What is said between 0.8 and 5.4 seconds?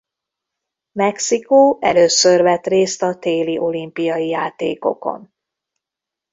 Mexikó először vett részt a téli olimpiai játékokon.